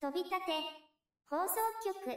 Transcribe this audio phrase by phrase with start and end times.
[0.00, 0.36] 飛び立て
[1.28, 2.16] 放送局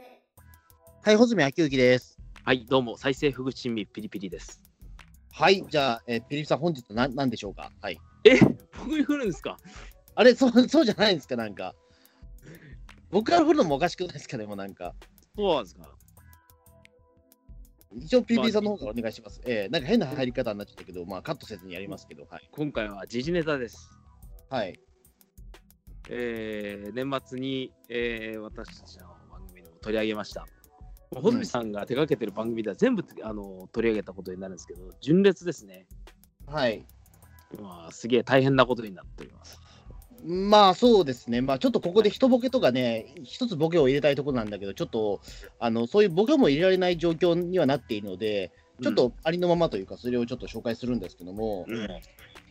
[1.04, 2.16] はい、穂積昭之です。
[2.44, 4.62] はい、どうも、再生ふぐちんみピリピリです。
[5.32, 7.72] はい、じゃあ、えー、ピリピさん、本日は何何でしょうか？
[7.80, 7.98] はい。
[8.22, 8.38] え、
[8.78, 9.56] 僕に振るんですか？
[10.14, 11.74] あれ、そうそうじゃないんですか、なんか。
[13.10, 14.94] 僕から振るのもおかしくないですか、でもなんか。
[15.34, 15.88] そうなんですか？
[17.96, 19.40] 一応、ピリピさんの方からお願いします。
[19.44, 22.48] えー、なんか変な入り方になっちゃったけど、まあ、カットせずにやりますけど、はい。
[22.52, 23.90] 今回は時事ネタです。
[24.50, 24.78] はい。
[26.08, 30.46] えー、年末に、えー、私たちの番組でも取り上げました。
[31.14, 35.86] 穂積さんが手掛けてる番組では全部あの取り上げたことになるんですけど、純烈ですね。
[36.46, 36.86] はい。
[37.60, 39.60] まあ、すげえ大変なことになっております。
[40.24, 41.40] まあ、そうですね。
[41.40, 45.20] まあ、ちょっとここで一ボケとかね、一つボケを入れたいところなんだけど、ちょっと、
[45.58, 51.88] あの、そういうボケも入れられない状況にはなっているので、ちょっとありのままというか、それをちょっと紹介するんですけども、うん、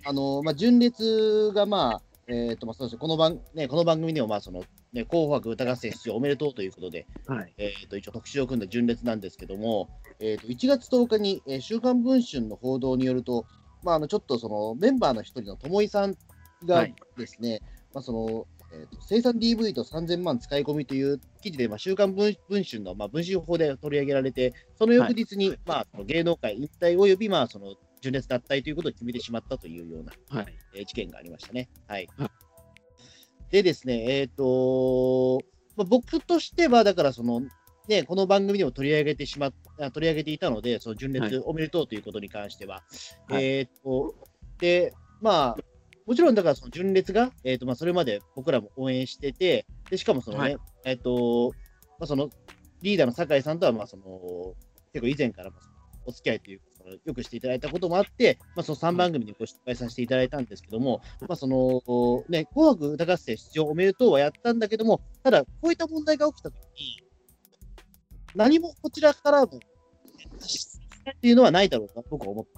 [0.06, 7.54] あの、まあ、純烈が、まあ、えっ、と、まあ、そうですね、この番、ね、この番組でも、まあ、その、ね、紅白歌合戦出場おめでとうということで、はい。
[7.58, 13.46] えっ、と、一応特集を組んだ純烈なんですけども、えっ、と、1月10日に、えー週刊文春の報道によると、
[13.84, 16.16] まあ、あの、ちょっとその、メンバーの一人の友井さん
[16.66, 16.96] がはい。
[17.18, 17.62] ですね、
[17.94, 30.54] まあ、その、えーと生産 DV と3000万使い込みという記事で、まあ、週刊文文春の、まあ、文春法で取り上げられて、その翌日に、まあ、その芸能界引退および、まあ、その、純烈脱退ということを決めてしまったというようなはい。
[30.74, 31.70] えー事件がありましたね。
[31.88, 32.30] はいはい。
[33.52, 35.40] でですね、えっ、と
[35.76, 37.42] まあ、僕としては、だからその、
[37.88, 42.84] ね、この番組でも取り上げてしまっあ取り上げていたので、その純はい烈おめでとうということに関しては。
[43.28, 44.16] はいえっ、と、
[44.60, 45.58] で、まあ、
[46.06, 51.54] もちろんだからその純烈が、えっ、と、まあ、それまで僕らも応援してて、で、しかもそのね、はいえっ、と、
[52.00, 52.30] まあ、その、
[52.82, 54.56] リーダーの酒井さんとは、まあ、その、
[54.94, 55.72] 結構以前からまあ
[56.06, 56.62] お付き合いという
[57.06, 61.82] よくしていただいたこともあって、まあ、その3番組でご出演させていただいたんですけども、まあ、その、
[62.30, 67.04] ね、紅白歌合戦出場おめでとうはやったんだけども、ただ、こういった問題が起きたときに、
[68.36, 72.52] 何もこちらからも、っていうのはないだろうな、僕は思って。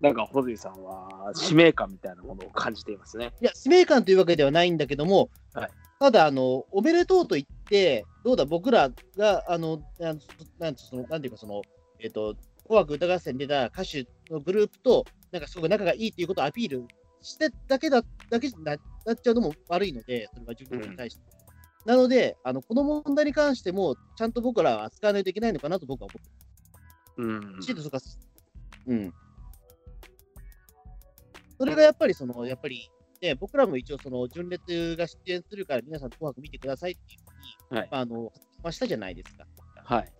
[0.00, 3.32] なんか、穂積さんは使命感みたいなものを感じていますね。
[3.40, 5.70] いや、使命感というわけではないんだけども、はい
[6.04, 10.18] ただ、あの、おめでとうと言って、どうだ、僕らが、あの、なん
[10.58, 11.62] なんそのなんていうか、その、
[12.00, 12.34] えっ、と、
[12.66, 16.86] 紅白歌合戦に出た歌手のグループと、なんかすごく仲がいいということをアピール
[17.22, 21.22] してだけだ、だけにななっちゃうのも悪いので、それは自分に対して。
[21.84, 26.44] なので、あの、この問題に関しても、ちゃんと僕らは扱わないといけないのかなと僕は思って
[27.16, 28.02] うんきちんとそこは、
[28.86, 29.14] うん。
[31.58, 37.20] それがやっぱり、その、やっぱり、ね、僕らも一応、その、純烈が出演するから、皆さん、紅白見てくださいっていう
[37.68, 38.32] ふうに、はいまあ、あの、
[38.62, 39.46] まあ、したじゃないですか。
[39.84, 40.12] はい。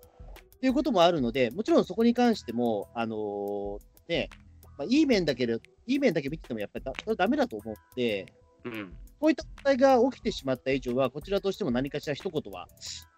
[0.64, 4.30] っていうこともあるので、もちろんそこに関しても、あのーね、
[4.78, 8.32] まあ、いい面だけど、いい面だけ見てても、やっぱりだそれダメだと思うので、
[8.64, 8.94] うん。
[9.20, 12.66] こういった問題が起きてしまった以上は、こちらとしても何かしら一言は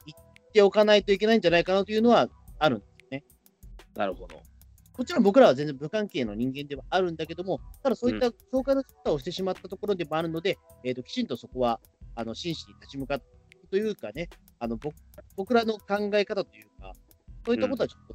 [0.06, 2.82] 言っておかないといけないんじゃないかなというのはあるん
[3.94, 4.40] なるほど。
[4.98, 11.78] もちろん僕らは全然無関係の人間ではあるんだけども、ただそういった紹介の仕方をしてしまったところでもあるので、えー、ときちんとそこは
[12.16, 13.24] あの真摯に立ち向かって
[13.70, 14.96] というかね、あの僕
[15.36, 16.92] 僕らの考え方というか、
[17.46, 18.14] そういったことはちょっと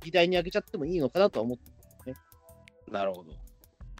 [0.00, 2.14] 議題に挙げちゃってもいいのかなとは思って、
[2.90, 3.30] なるほど。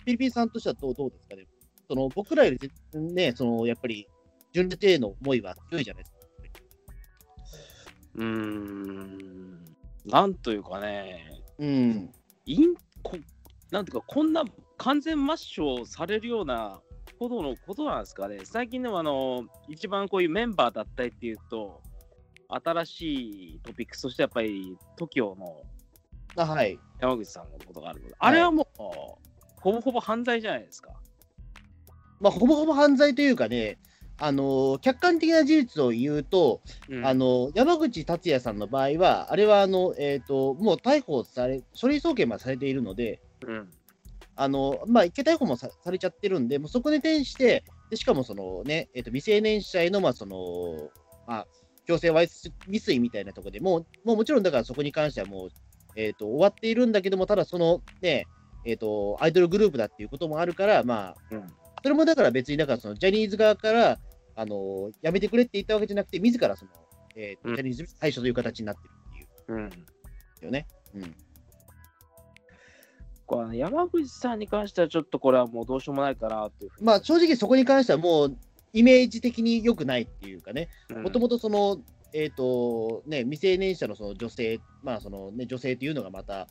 [0.05, 1.47] ピリピリさんとしてはどうどうですかね？
[1.88, 2.71] その僕らより全
[3.06, 4.09] 然ね、そのやっぱり
[4.53, 6.19] 純烈への思いは強いじゃないですか。
[8.16, 9.65] うーん。
[10.06, 12.12] なんというかね、うん。
[12.47, 13.16] インこ
[13.71, 14.44] なんていうか、こんな
[14.78, 16.81] 完全抹消されるような
[17.19, 18.41] ほどのことなんですかね。
[18.44, 21.81] 最近でもあの、一番こういうメンバー脱退っていうと、
[22.65, 23.03] 新し
[23.55, 25.63] いトピックスとしてやっぱり TOKIO の
[26.37, 26.79] あはい。
[27.01, 28.83] 山口さんのことがあるので、あれはもう、
[29.61, 30.93] ほぼほぼ犯罪じゃないですか。
[32.21, 33.79] まあ、ほぼほぼ犯罪というかね、
[34.19, 43.71] あの客観的な事実を言うと、うんあの山口達也さんの場合は、あれはあの、えーともう逮捕され、書類送検までされているので、うん
[44.37, 50.89] あのまあ、一回逮捕もさされちゃってるんで、もうそこに転して、でしかもその、ねえー、と未成年者への,、まあその
[51.26, 51.47] まあ、
[51.87, 55.49] 強制わいせつ未遂みたいなところでもう、もうもちろんだからそこに関してはもう、
[55.96, 58.26] えー、と終わっているんだけども、ただその、ね
[58.64, 61.46] えー、とアイドルグループだっていうこともあるから、まあ、うん。
[61.82, 63.99] それもだから別にだからそのジャニーズ側から、
[64.34, 66.70] あのやめてくれって言ったわけじゃなくて、自らその、
[67.17, 67.56] えーうん。
[67.56, 69.58] ジャニーズ対処という形になってるっていう。
[69.58, 69.70] うん。
[70.46, 70.67] よね。
[70.94, 71.14] うん。
[73.26, 76.87] これ山口さんに関してはちょっとこれはもうどうしようもないかなというふうに。
[76.87, 78.37] まあ正直そこに関してはもう
[78.73, 81.79] イメージ的に良くないっていうかね、うんもともとその、
[82.13, 86.49] えっ、と、ね、未成年者のその女性、まあそのね、女性というのがまた、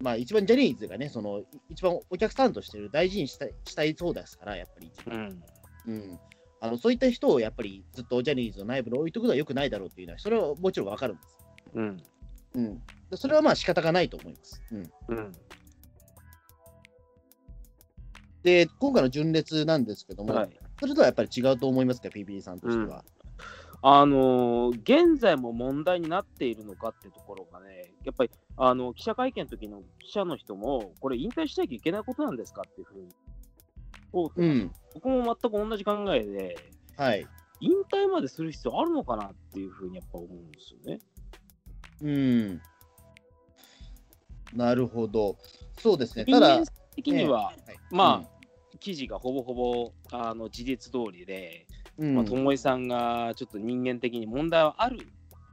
[0.00, 5.18] まあ一番ジャニーズがね、その一番お客さんとしてる大事にしたいしたいそうですから、やっぱり一番。
[5.18, 5.42] うん
[5.86, 6.18] うん。
[6.60, 11.38] あのそういった人をやっぱりずっとジャニーズの内部に置いとくのはよくないだろうっていうのは、それはもちろんわかるんです。
[11.74, 12.02] うん。
[12.54, 14.62] うん、でそれはまあ仕方がないと思います。
[14.70, 15.32] うん、うん。
[18.42, 20.50] で、今回の純烈なんですけども、はい。
[20.82, 23.04] それとはやっぱり違うと思いますか、PB さんとしては。
[23.84, 33.08] あのー現在も問題になっているのかってところがね、やっぱりあの記者会見の時の記者の人も、これ、引退しなきゃいけないことなんですかっていうふうに、
[34.12, 36.56] おうん、僕も全く同じ考えで、
[36.96, 37.26] はい。
[37.60, 40.98] 引退までする必要あるのかなっていうふうにやっぱ思うんですよね。
[42.02, 42.62] うん。
[44.52, 45.38] なるほど。
[45.78, 46.24] そうですね。
[46.24, 46.60] ただ、
[46.96, 47.56] 的には、はい
[47.90, 48.41] まあ、
[48.82, 51.66] 記事がほぼほぼあの事実通りで、
[51.98, 54.98] うん、まあ、友井さんがちょっと人間的に問題はある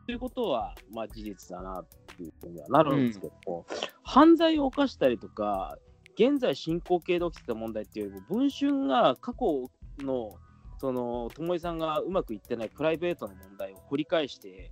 [0.08, 1.86] ということは、まあ、事実だなっ
[2.18, 3.66] ていうふうにはなるんですけども、
[4.04, 5.78] 犯罪を犯したりとか、
[6.16, 9.70] 現在進行形で起きてた問題っていうよりも、文春が過去
[10.04, 10.36] の
[10.80, 14.72] その友井さんがうまくいってないプライベートの問題を掘り返して、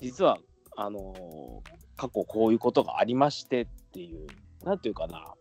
[0.00, 0.38] 実は
[0.76, 1.62] あの
[1.96, 4.26] 過去こういうことがありましてっていう、
[4.64, 5.34] なんていうかな、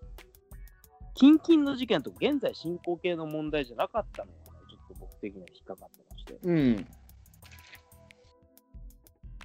[1.16, 6.38] 近々の事件とか現在進行形の問題じゃなかったのが、ね、ちょっと僕的には引っかかってまして。
[6.44, 6.88] うん。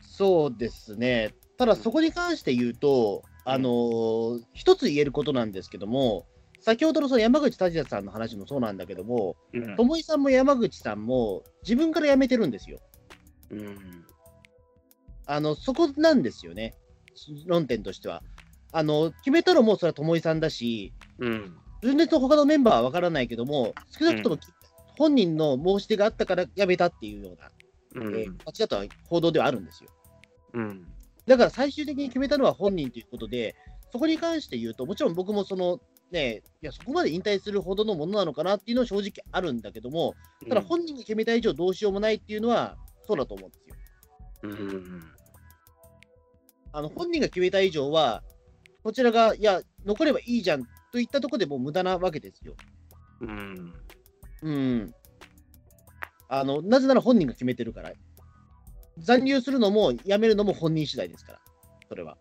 [0.00, 1.34] そうですね。
[1.56, 6.26] ただ、そこに関して言うと、あのー一つ言えることなんですけども、
[6.60, 12.80] 先ほどのその山口達也さんの話もそうなんだけども、うん友井さんも山口さんも自分から辞めてるんですよ。
[13.50, 14.04] うん
[15.26, 16.74] あの、そこなんですよね。
[17.46, 18.22] 論点としては。
[18.72, 21.56] あの、決めたのもそれは友井さんだし、うん。
[21.82, 24.38] 純烈の他のメンバーは分からないけども、少なくとも
[24.98, 27.36] 本人の申し出があったから辞めたっていうよ
[27.94, 28.14] うな、うん。
[28.14, 29.90] えー形だとは報道ではあるんですよ。
[30.54, 30.86] うん。
[31.26, 33.54] だから最終的に決めたのは本人ということで、
[33.92, 35.80] そこに関して言うと、もちろん僕もその、
[36.10, 40.14] ね、いやそこまで引退するほどのものなのかなっていうのは正直あるんだけども、
[40.48, 42.76] ただ本人が決めた以上どうしようもないっていうのは、
[43.06, 43.76] そうだと思うんですよ。
[44.42, 45.02] うん。
[46.72, 48.22] あの本人が決めた以上は、
[48.82, 52.54] こちらが、いや、残ればいいじゃんといったところでもう無駄なわけですよ。
[53.20, 53.74] うん
[54.42, 54.94] うん。
[56.28, 57.92] あの、なぜなら本人が決めてるから。
[58.98, 61.40] 残留するのも辞めるのも本人次第ですから、
[61.88, 62.18] それは。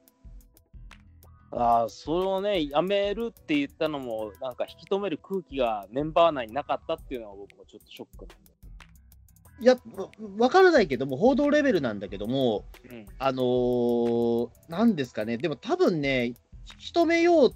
[1.52, 8.50] ああそれをねやめるって言ったのもなんか引き止める空気がメンバー内になかったっていうのは僕もちょっとショックなん
[9.62, 16.36] いや、わわからないけども、報道レベルなんだけども、で、あのーなんですかね、でも多分ね、引
[16.78, 17.54] き止めよう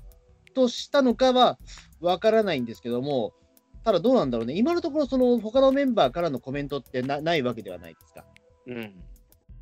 [0.54, 1.58] としたのかは
[2.02, 3.34] わからないんですけども、
[3.84, 8.26] ただどうなんだろうね、今のところ、その他のメンバーからのコメントってなないわけではないですか。
[8.68, 9.04] うん。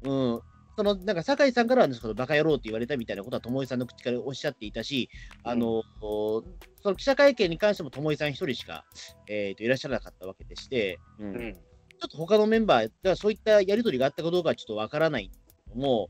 [0.04, 0.42] うん。
[0.78, 5.10] そのなんか酒井さんからはね、そのバカ野郎って言われたみたいなことは、友井さんの口からおっしゃっていたし、
[5.44, 6.44] あのそ
[6.86, 8.86] の記者会見に関しても、友井さん一人しか、
[9.28, 11.36] えー、といらっしゃらなかったわけでして、ううん。
[11.50, 16.10] んちょっと他のメンバーがそういったやり取りがあったかどうかはちょっとわからないんですけども、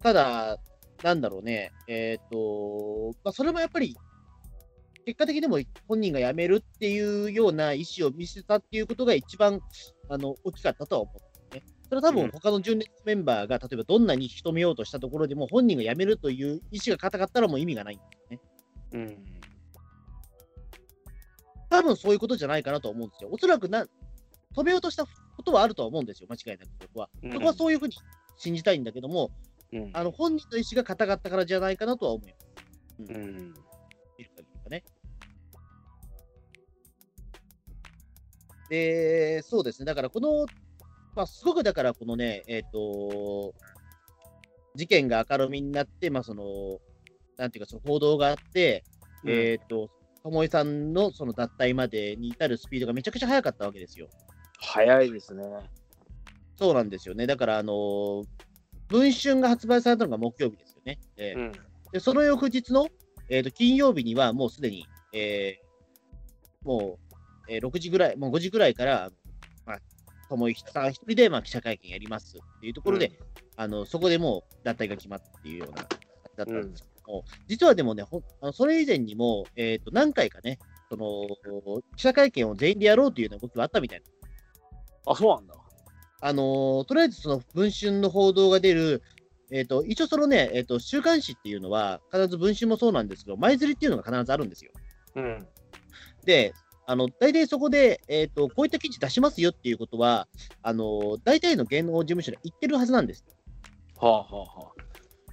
[0.00, 0.58] ただ、
[1.02, 3.96] なんだろうね、えっ、と、まあ、それもやっぱり、
[5.04, 9.60] 結果的にも本人が辞めるっていうような意思を見せたっていうことが一番
[10.08, 11.74] あの大きかったとは思うんですね。
[11.90, 18.40] それは多うん分他の純烈メンバーが、例えばどんなに引き止めようとしたところでも、本人が辞めるという意思が固かったらもう意味がないんですね。
[18.92, 19.24] うん
[21.70, 23.30] 多分そういうことじゃないかなと思うんですよ。
[23.32, 23.86] おそらくな
[24.56, 27.10] 止めようとしたことはあるとは思うんですよ、間違いなく僕は。
[27.22, 27.94] うんそこはそういうふうに
[28.36, 29.30] 信じたいんだけども、
[29.74, 33.12] うんあの本人の意思が固かったからじゃないかなとは思います。
[33.12, 33.54] うん
[34.16, 34.84] 見る限りはね。
[38.70, 40.46] で、そうですね、だからこの、
[41.16, 43.54] まあ、すごくだからこのね、えっ、と、
[44.74, 46.78] 事件が明るみになって、まあ、その、
[47.36, 48.84] なんていうか、その報道があって、
[49.26, 49.90] えっ、と、
[50.22, 54.08] 友井さんのその脱退までに至るスピードがめちゃくちゃ速かったわけですよ。
[54.60, 55.44] 早いですね。
[56.56, 57.26] そうなんですよね。
[57.26, 58.33] だから、あのー
[58.94, 60.98] 文春が発売されたのが木曜日ですよね。
[61.16, 61.52] でうん
[61.92, 62.88] でその翌日の、
[63.28, 65.64] えー、と金曜日にはもうすでに、えー
[66.66, 66.98] も
[67.48, 69.10] う、えー6時ぐらい、もう5時ぐらいから、
[69.66, 69.78] まあ、
[70.28, 73.12] 友井さん一人で、まあ、記者会見やりますっていうところで、
[73.56, 75.88] あのそこでもう脱退が決まったっていうような感
[76.30, 80.58] じだったんですけども、実はでもね、ほんあのそれ以前にも、えー、と何回かね、
[80.90, 81.28] その
[81.96, 85.12] 記者会見を全員でやろうというような動きはあったみたいな。
[85.12, 85.54] あ、そうなんだ。
[86.20, 89.02] あのーとりあえずその文春の報道が出る、
[89.50, 94.72] えー、と一応そのね、えー、と週刊誌っていうのは、必ず文春もそうなんですけど、前釣りっていうのが必ずあるんですよ。
[95.16, 95.46] うん。
[96.24, 96.54] で、
[96.86, 100.28] あの大体そこで、えーと、こういった記事出しますよっていうことは、
[100.62, 103.24] あのー大体の芸能事務所に言ってるはずなんです。
[103.96, 104.82] はあはあはあ。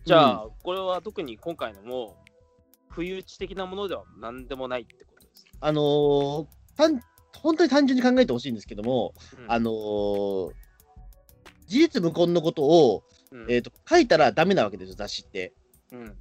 [0.06, 2.18] じゃあ、これは特に今回のも、
[2.90, 5.46] 不意打ち的なものでは何でもないってことです。
[5.60, 6.46] あのー
[6.76, 7.02] 単
[7.42, 9.14] 本当に単純に考えてほしいんですけども、
[9.48, 10.52] あのー
[11.72, 13.46] 事実無根のことを、うん。
[13.50, 15.54] えー、と書いたらダメなわけですよ、雑誌って。
[15.94, 16.18] うん。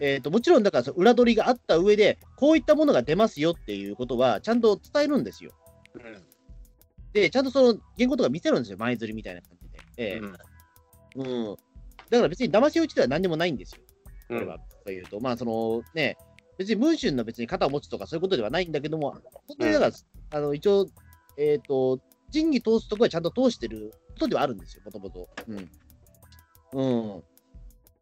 [0.00, 5.52] えー、ともちろん、だからその裏取りがあった上で、こういったものが出ますよっていうことは、ちゃんと伝えるんですよ。
[5.94, 6.22] うん。
[7.12, 9.78] で、ちゃんとその原稿とか見せるんですよ、前釣りみたいな感じで。
[9.98, 10.18] ええ。
[10.18, 11.26] うん。
[11.26, 11.56] うん、
[12.10, 13.82] だから別に騙し討ちでは何でもないんですよ、
[14.28, 14.40] こうん。
[14.40, 14.58] れは。
[14.86, 16.16] というと、まあ、そのね、
[16.56, 19.10] 別に文春の別に肩を持つとかそういうことではないんだけども、
[19.48, 19.92] 本当にだから、
[20.30, 20.86] あの一応、
[21.36, 22.00] えっ、と、
[22.30, 25.28] 仁義通すところはちゃんと通してることではあるんですよ、もともと。
[25.48, 25.70] うん。
[26.72, 27.22] うん。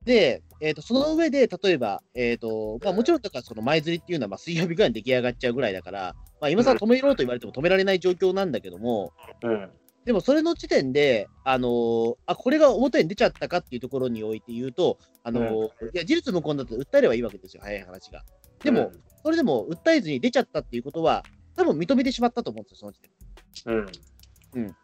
[0.04, 9.70] で、えー、とその上で、例えば、えーとまあ、もちろんだからその前釣りっていうのはまあ水曜日ぐらいに出来上がっちゃうぐらいだから、まあ、今更止めろと言われても止められない状況なんだけども、うん
[10.04, 15.64] でもそれの時点で、あのーあこれが表に出ちゃったかっていうところにおいて言うと、あのー
[15.94, 18.24] いや事実無根だと訴えればいいわけですよ、早い話が。
[18.64, 18.90] でも、
[19.22, 21.22] それでも訴えずに出ちゃったっていうことは、
[21.54, 23.92] 多分認めてしまったと思うんですよ、その時点で。
[24.54, 24.76] うん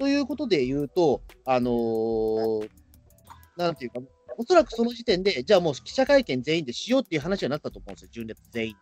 [0.00, 2.70] ということで言うと、あのー
[3.58, 4.00] なんていうか、
[4.38, 8.76] おそらくその時点で、じゃあもう記者会見全員でしようっていう話になったと思うんですよ、純烈全員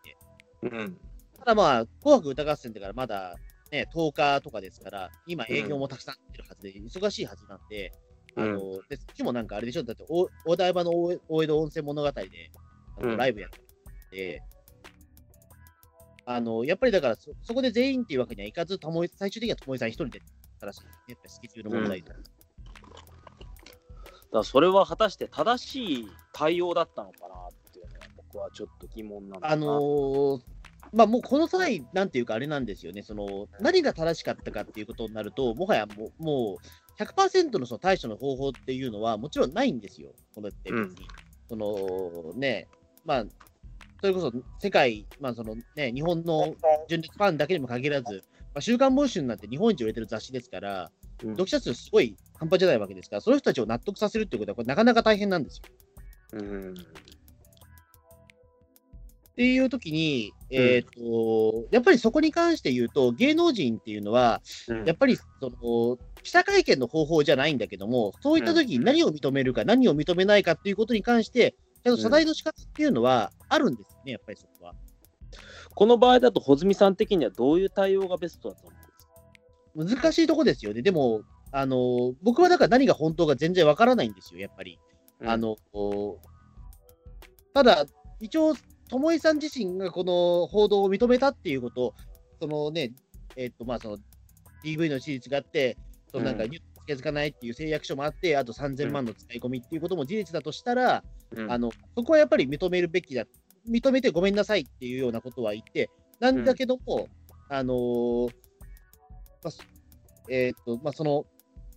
[0.62, 0.70] で。
[0.70, 0.96] うん。
[1.36, 3.34] ただまあ、紅白歌合戦だからまだ
[3.72, 7.92] ね、10日とかですから、今営業もたくさん出てるはずで、忙しいはずなんで、
[8.36, 12.28] あのでそっちもなんかあれでしょ、だっておお台場の大大江戸温泉物語で
[12.96, 13.16] あのうん。
[13.16, 14.42] ライブやって、
[16.26, 18.78] あのやっぱりだからそ、そこで全員っていうわけにはいかず、
[19.18, 20.22] 最終的にはともいさん一人で
[20.58, 22.08] たらしい、やっぱりスケジュール問題で。
[22.10, 22.20] だか
[24.32, 29.54] らそれは果たして正しい対応だったのかなっていうのは僕はちょっと疑問なんだな。
[29.54, 30.42] あのー
[30.92, 36.58] まあもうこの際、なんていうかあれなんですよね、その何が正しかったかっていうことになると、もはやもうも
[36.98, 40.84] う100%のその対処の方法っていうのはもちろんないんですよ、これって別に。
[40.84, 40.94] うん。
[41.48, 42.68] そのね、
[43.04, 43.24] まあ、
[44.00, 46.54] それこそ世界、まあそのね、日本の
[46.88, 50.90] 純烈ファンだけにも限らず、まあ、週刊文春なんて日本一売れてる雑誌ですから、
[51.22, 55.62] うん読者数すごい半端じゃないわけですから、その人たちを納得させるっていうことは、これなかなか大変なんですよ。
[56.34, 56.74] うんっ
[59.38, 74.74] ていう時に、えっ、と、やっぱりそこに関して言うと、芸能人っていうのは、うんやっぱりその記者会見の方法じゃないんだけども、そういった時に何を認めるか、何を認めないかっていうことに関して、ちゃんと謝罪の仕方っていうのはあるんですよね、やっぱりそこは。
[75.78, 78.76] この場合だと穂積さん的にはどういう対応がベストだと思
[79.76, 80.02] うんですか？
[80.02, 80.82] 難しいとこですよね。
[80.82, 84.80] でも、あの僕はだから何が本当か全然わからないんですよ、やっぱり。
[85.24, 85.56] あの
[87.54, 87.86] ただ、
[88.18, 88.54] 一応、
[88.88, 91.94] 友井さん自身がこの報道を認めたっていうこと、
[92.40, 92.90] そのね、
[93.36, 93.98] えっとまあ、その
[94.64, 95.76] DV の事実があって、
[96.10, 96.50] そのなんかうん。
[96.50, 101.04] ニュースつけづかないっていう誓約書もあって、あと3000万の使い込みっていうことも事実だとしたら、
[101.36, 101.52] うん。
[101.52, 103.26] あのそこはやっぱり認めるべきだ、
[103.68, 107.08] 認めてごめんなさいっていうようなことは言って、なんだけども、
[107.48, 108.26] あのー
[109.42, 109.62] まあそ
[110.28, 111.24] えーっとまあ、その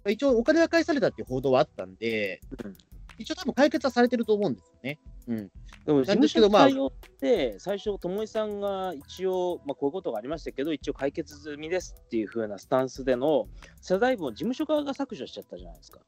[0.03, 2.75] まあ一応、お金は返されたっていう報道はあったんで、うん
[3.17, 4.99] 一応、多分解決はされてると思うんですよね。
[5.27, 5.37] うん、
[5.85, 6.03] でも
[6.41, 13.47] の対応って、最初、友井さんが一応、まあ、こういうことがありましたけど、一応解決済みですっていう風なスタンスでの
[13.81, 15.99] 謝罪文を事務所側が削除しちゃったじゃないですか。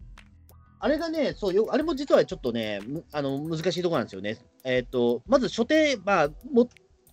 [0.84, 4.38] あれがね、そうよ、あれも実はちょっとね、むあの難しいところなんですよね。
[4.66, 6.66] えーっとまず所定、まあ、も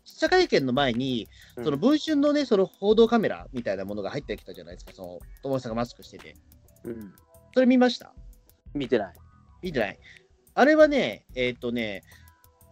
[0.05, 6.35] 記者会見の前に、うんその文春のね、その報道カメラみたいなものが入ってきたじゃないですか、その友達さんがマスクしてて。
[6.83, 7.15] うん、
[7.55, 8.13] それ見ました？
[8.75, 9.15] 見てない。
[9.63, 9.99] いいんじゃない
[10.55, 12.03] あれはね、えっ、とね、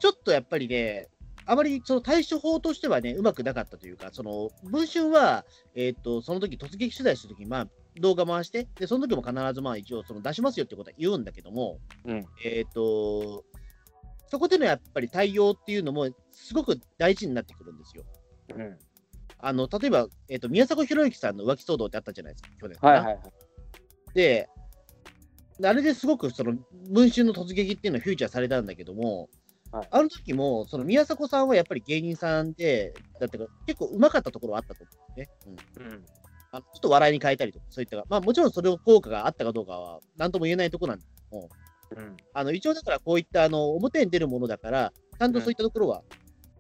[0.01, 1.07] ちょっとやっぱりね、
[1.47, 5.45] あまりその対処法としてはね、うまくなかったというか、その文春は、
[5.77, 7.69] えっ、と、その時突撃取材するときに、まあ、
[8.01, 13.45] 動画回して、で、その時も必ずまあ一応その出しますよってことは言うんだけども、うんえっ、と、
[14.29, 18.05] そこでのやっぱり対応っていうのも、すごく大事になってくるんですよ。
[18.55, 18.79] うん、
[19.39, 23.17] あの例えば、えっと宮迫博之さんの浮気騒動ってあったじゃないですか、去年かな。
[24.15, 24.49] で、
[25.63, 26.55] あれですごくその
[26.91, 29.29] 文春の突撃っていうのはフューチャーされたんだけども、
[29.71, 35.57] はいあの時もその宮迫さんはやっぱり芸人さんで、だってか結構うまかったところはあったと思うんですね。
[35.77, 36.05] うん、うん
[36.51, 41.49] あのちょっと笑いに変えたりとか、そういった、まあもちろんそれを効果があったかどうかは何とも言えないところなんですけども、
[41.97, 42.17] うん。
[42.33, 46.03] あの一応だからこういったあの表に出るものだから、ちゃんとそういったところは、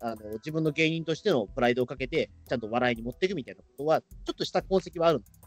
[0.00, 5.40] あの自分の芸人としてのプライドをかけて、ちゃんと笑いに持っていくみたいなことは、ちょっとした痕跡はあるんです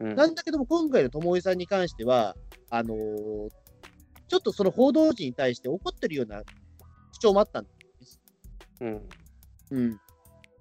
[0.00, 0.14] うん。
[0.14, 2.36] なんだけども、今回の友井さんに関しては、
[2.70, 3.48] あのー
[4.28, 6.42] ちょっとその報道陣に対して怒ってるような
[7.12, 7.70] 主張もあったんで
[8.04, 8.20] す。
[8.80, 9.08] うん。
[9.70, 10.00] うん。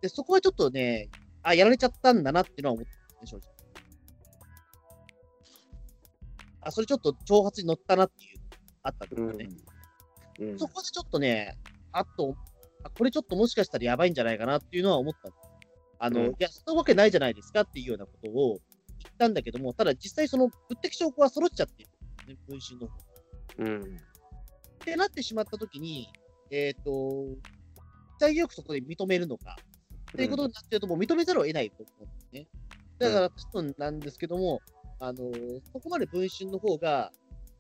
[0.02, 1.10] で、そこはちょっとね、
[1.44, 3.50] あ、やられちゃったんだなっていうのは思ったね、正直。
[6.62, 8.40] あ、それちょっと挑発に乗ったなっていう、
[8.84, 9.48] あったんですよね。
[10.40, 11.58] うんそこでちょっとね、
[11.92, 12.36] あと、
[12.84, 15.32] あこれちょっともしかしたらやばいんじゃないかなっていうのは思った。
[15.98, 18.60] あの、うんいや、そんなわけないじゃないですかっていうようなことを
[19.00, 21.90] 言ったんだけども、ただ実際その物的証拠は揃っちゃってる
[22.28, 22.94] ね、文春の方
[23.58, 23.82] うん。
[23.82, 23.88] っ
[24.80, 26.08] てなってしまったときに、
[26.52, 27.26] えっ、と、
[28.20, 29.58] 潔くそこで認めるのか、
[30.12, 32.48] っていうことになってると、もう認めざるを得ないと思うんですね。
[33.00, 34.62] だから、多分なんですけども、
[35.00, 35.32] あの
[35.72, 37.12] そこまで文春の方が、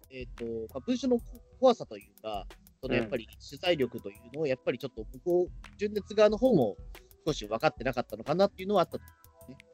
[0.09, 1.19] えっ、と、まあ、文春の
[1.59, 2.47] 怖さというか、
[2.81, 6.77] そのやっぱり取材力というのを、やっぱりちょっと向こう、純烈側の方も
[7.25, 9.05] 少し分かってなかったのかなっていうのはあったと思
[9.49, 9.67] うんですね。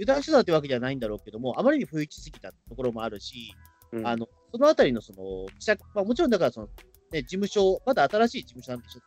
[0.00, 3.54] 油断してたってわけじゃないんだろうけども、あまりに不一致すぎたところもあるし、
[3.92, 6.68] うんあの、そのあたりのその、記者、まあもちろんだからその、
[7.12, 9.00] ね、事務所、まだ新しい事務所なんでしょ、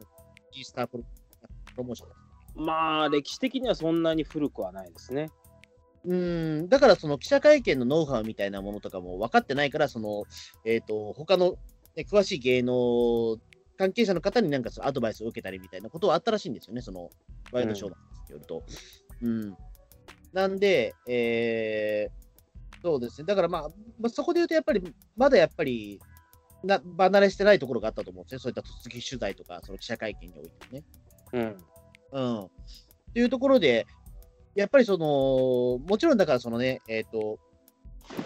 [0.53, 2.65] G スタープロプロモーション。
[2.65, 5.29] まあ、歴史的にはそんなに古くはないですね。
[6.03, 10.23] うーん、だからその記者会見のノウハウみたいなものとかも分かってないから、その、
[10.65, 11.55] えっ、と、他の、
[11.95, 13.37] ね、詳しい芸能
[13.77, 17.09] 関係者の方になんかそのアドバイスを受けたりみたいなことはあったらしいんですよね、その、
[17.51, 17.95] ワイドショーに
[18.29, 18.63] よると。
[19.21, 19.55] うん。
[20.33, 23.25] なんで、えー、そうですね。
[23.25, 23.61] だからまあ、
[23.99, 24.81] まあ、そこで言うとやっぱり、
[25.15, 25.99] まだやっぱり、
[26.63, 28.39] な離れしてないところがあったと思うんですね。
[28.39, 30.83] そういった突撃取材とか、その記者会見においてね。
[31.33, 31.57] うん。
[32.11, 32.45] うん。
[32.45, 32.49] っ
[33.13, 33.87] ていうところで、
[34.55, 37.39] やっぱりその、もちろんだからそのね、えっ、と、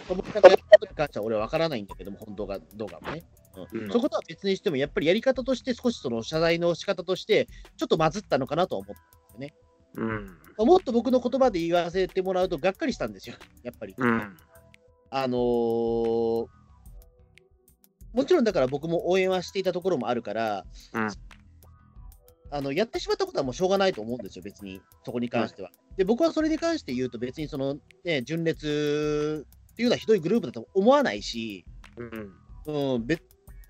[0.07, 3.23] 友達がやったことに関しては俺は分からないんだけども、本当かどうかもね。
[3.55, 8.95] うんうんそことは別にしても、やっぱりやり方として、少しその謝罪の仕方として、ちょっとまずったのかなとは思っ
[9.33, 10.13] たんですよね。
[10.57, 10.67] うん。
[10.67, 13.95] もっと僕の言葉で言わせてもらうと、がっかりしたんですよ、やっぱり。
[13.97, 14.37] うん。
[15.09, 16.47] あのー
[18.15, 21.09] もちろんだから僕も応援はしていたところもあるから、うん
[22.51, 25.71] あのやってしまったことはもうしょうがないと思うんですよ、別に、そこに関しては。
[25.97, 31.65] で、僕はそれに関して言うと、別にその、ね、純烈っていうのはひどいグループだと思わないし、
[31.97, 32.03] う
[32.71, 32.95] ん。
[32.95, 33.21] うん、別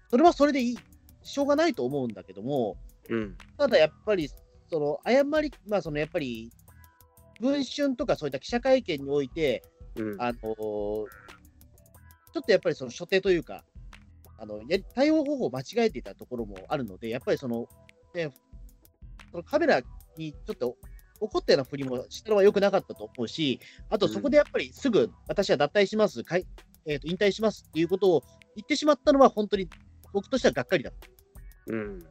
[0.09, 0.77] それはそれでいい、
[1.23, 2.77] しょうがないと思うんだけども、
[3.09, 3.37] うん。
[3.57, 4.29] ただやっぱり、
[4.69, 6.49] その誤り、まあ、そのやっぱり、
[7.39, 9.63] 文春とかそういった記者会見において、
[9.95, 10.21] うん。
[10.21, 11.05] あのー
[12.35, 13.63] ちょっとやっぱりその所定というか、
[14.37, 17.65] あのやり対応方法を間違えていたところもあるので、やっぱりその、
[18.13, 18.29] ね、
[19.31, 19.81] そのカメラ
[20.17, 20.75] にちょっと
[21.19, 26.45] 怒ったようなふりもしたのは良くなかったと思うし、あとそこでやっぱりすぐ私は脱退します、かい
[26.85, 28.23] えーと引退しますっていうことを
[28.55, 29.69] 言ってしまったのは、本当に
[30.13, 31.07] 僕としてはがっかりだった。
[31.67, 32.05] うん。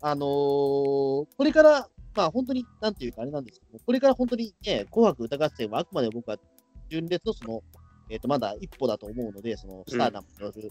[0.00, 6.36] あのーこれから、まあ本当に、なんていうかあれなんですけど、これから本当にね、紅白歌合戦はあくまで僕は
[6.90, 7.62] 純烈のその、
[8.10, 10.70] えっ、と、まだ一歩だと思うので、そのスターダムによる、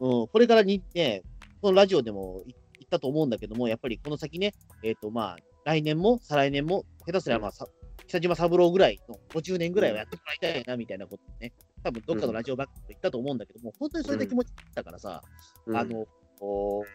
[0.00, 1.22] うん、これからにね、
[1.60, 4.52] このラジオでも言ったと思うんだけども、やっぱりこの先ね、
[4.84, 7.66] えっ、と、まあ、来年も再来年も、下手すりゃまあ、さ
[8.06, 15.22] 北島三郎ぐらいの50年ぐらいはやってもらいたいな、みたいなことね、多分どっかのラジオバックで言ったと思うんだけども、本当にそういった気持ちだったからさ、
[15.74, 16.06] あの、
[16.38, 16.86] こう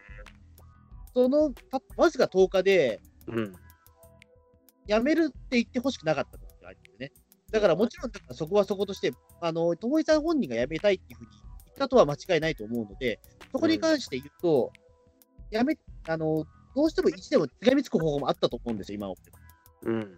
[1.13, 3.54] そのたわずか10日でうん。
[4.88, 7.12] 辞めるって言ってほしくなかったことがあるんですね。
[7.52, 11.30] だからもちろんそこはそことして、あの、友井さん本人が辞めたいっていうふうに
[11.65, 13.19] 言ったとは間違いないと思うので、
[13.52, 14.71] そこに関して言うと、
[15.52, 16.45] 辞め、あの、
[16.76, 19.21] どうしても一でも手紙つく方法もあったと思うんですよ、今まで。
[19.84, 20.17] うん。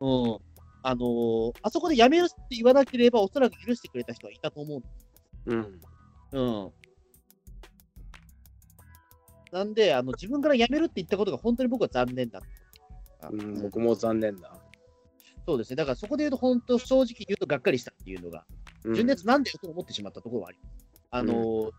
[0.00, 0.38] うん。
[0.86, 4.82] あのあそこで辞めるって言わなければ、おそらく許してくれた人はいたと思う
[5.46, 5.80] うん。
[6.32, 6.72] うん。
[9.52, 12.40] なんで、あの自分から辞めるって言ったことが本当に僕は残念だ。
[13.30, 14.52] うん、僕も残念だ。
[15.46, 15.76] そうですね。
[15.76, 18.44] だからそこで言うと、本当、正直言うとがっかりしたっていうのが、
[18.84, 20.74] うん純烈なんでよと思ってしまったところはあります。
[21.10, 21.70] あのー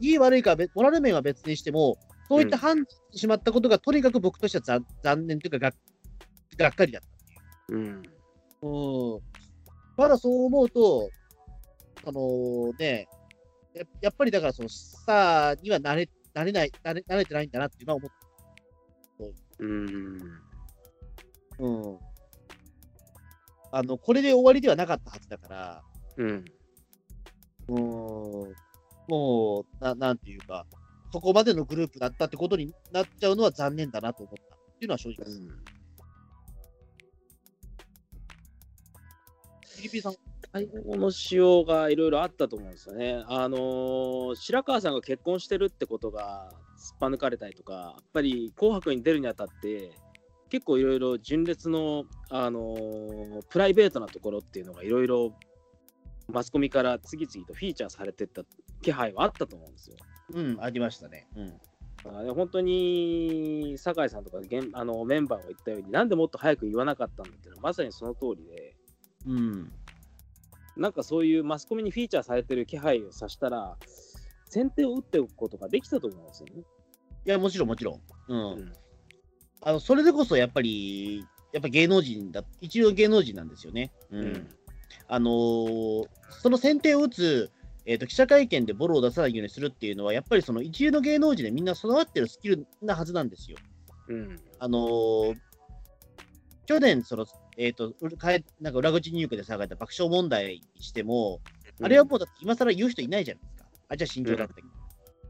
[0.00, 1.96] いい悪いかは別、モラル面は別にしても、
[2.28, 5.72] そういった判断してしまったことが、とにかく僕としては残残念というかがっ、
[6.56, 7.74] がっかりだった。
[7.74, 8.02] うん。
[8.62, 9.20] うん。
[9.96, 11.10] まだそう思うと、
[12.04, 13.08] そのね、
[13.74, 18.10] ややっぱりだから、そのスターにはなれなれない、なれなれてないんだなっていうのは思っ
[19.58, 20.18] うん。
[21.58, 21.98] うん。
[23.72, 25.82] あの、これで終わりではなかったはずだから、
[26.16, 26.44] うん。
[27.68, 28.54] うーん、
[29.08, 30.66] もう、ななんていうか、
[31.12, 35.38] そこまでのグループだったってことになっちゃうのは残念だなと思ったっていうのは正直です。
[35.38, 35.75] フィ
[39.86, 40.14] リピンさん、
[40.52, 43.24] 対応のしようがいろいろあったと思うんですよね。
[43.28, 49.92] あのー白川さんが結婚してるってことがすっぱ抜かれたりとか、やっぱり紅白に出るにあたって、
[50.48, 55.32] 結構いろいろ純烈の、あのープライベートなところっていうのがいろいろ
[56.28, 58.42] マスコミから次々とフィーチャーされてった
[58.82, 59.96] 気配はあったと思うんですよ。
[60.34, 61.28] うん、ありましたね。
[61.36, 61.52] うん。
[62.34, 68.65] 本当に酒井さんとか現あのメンバーが言ったように、なんでもっと早く言わなかったんだっていうのはまさにその通りで、
[69.26, 69.72] うん。
[70.76, 73.76] なんかそういうマスコミにフィーチャーされてる気配をさしたら、
[74.48, 76.62] 先手を打っておくことができたと思うんですよね。
[77.26, 78.00] いや、もちろん、もちろん。
[78.28, 78.52] うん。
[78.52, 78.72] うん
[79.62, 83.90] あのそれでこそやっぱり、やっぱ芸能人だ、一流の芸能人なんですよね。
[84.10, 84.48] ううんん。
[85.08, 86.08] あのー
[86.42, 87.50] その先手を打つ、
[87.84, 93.56] えーと、記者会見でボロを出さないようにするっていうのは、やっぱりその一流の芸能人でみんな備わってるスキルなはずなんですよ。
[94.08, 94.40] うん。
[94.60, 95.36] あのー
[96.66, 101.40] 去年、その、えっ、と、うかえなんか裏口入居で騒がれた爆笑問題にしても、
[101.82, 103.68] あれはもうだって今更言う人いないじゃないですか。
[103.88, 104.54] あ、じゃあ身長だった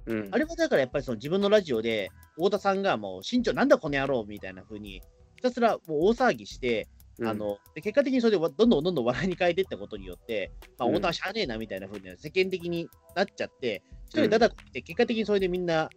[0.09, 5.03] うん、あれはだからやっぱりその自分のラジオで、太田さんがもう身長なんだこの野郎みたいな風に、
[5.35, 15.89] ひたすらもう大騒ぎして、うんあので結果的にそれでわどんどんどんどん笑いに変えていったことによって、まあ、うん太田はしゃあねえなみたいな風に世間的になっちゃって、一人だだこって、結果的にそれでみんな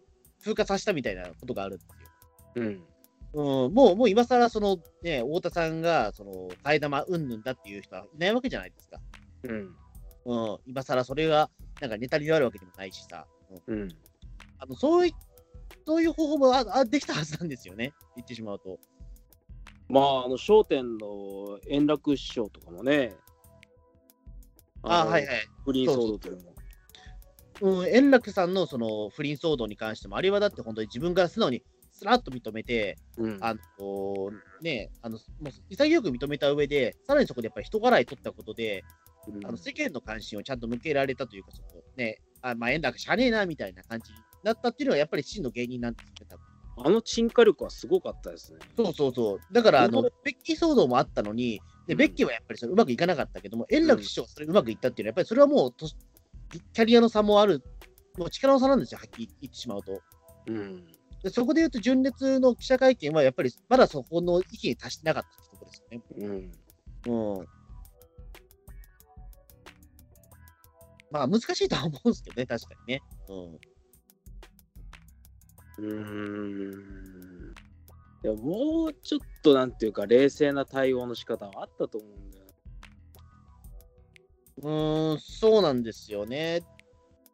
[0.41, 1.99] 風化させたみたいなことがあるんですよ。
[2.55, 2.83] うん。
[3.33, 6.31] うん、もう、もう今更そのね、太田さんが、その、
[6.63, 8.99] 替え玉うんぬんだっていう人はいないわけじゃないですか。
[9.43, 9.75] うん。
[10.25, 13.27] うん、今更それが、なんかネタになるわけでもないしさ。
[13.67, 13.89] うん、うん。
[14.57, 15.13] あのそうい
[15.85, 18.79] そういう方法もああできたはずなんですよね、言ってしまうと。
[19.87, 23.15] まあ、あの、笑点の円楽師匠とかもね。
[24.83, 25.47] のあはいはい。
[25.65, 26.55] 不倫騒動というのも。
[27.61, 31.63] うん、円楽さんのその不倫騒動に関しても、あれはだって本当に自分が素直に
[31.99, 33.37] すらっと認めて、うん。
[33.41, 34.31] あの
[34.61, 38.83] ね、あのもう潔く認めた上で、さらにそこでやっぱり人払い取ったことで、
[39.27, 46.43] うんあの世間の関心をちゃんと向けられたというか、そのね、あまあ、円楽しゃあねえなみたいな感じになったっていうのは、やっぱり真の芸人なんですよね、多分
[46.85, 48.59] あの沈下力はすごかったですね。
[48.77, 49.53] そうそうそう。
[49.53, 55.87] だから、あのうん、ベッキー騒動もあったのに、でうんベッキーはやっぱりそれうまくいかなかったけども、円楽師匠はそれうまくいったっていうのは、やっぱりそれはもうと、
[56.73, 57.61] キャリアの差もある、
[58.17, 60.01] もう力の差なんですよ、はっきり言ってしまうと。
[60.47, 60.87] うん。
[61.23, 66.51] でそこで言うと、純烈の記者会見は、やっぱりまだそこの域に達してなかったってところですよね。
[67.05, 67.39] うん。
[67.39, 67.47] うん。
[71.11, 73.03] まあ、難しいとは思うんですけどね、確かにね。
[73.27, 73.59] うん。
[75.77, 77.53] うーん。
[78.23, 82.45] いや、もうちょっとなんていうか、冷静な対応の仕方はあったと思うんだよ。
[84.57, 86.61] うーん、そうなんですよね。